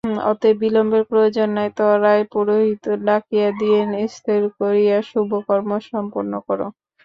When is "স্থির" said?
4.15-4.41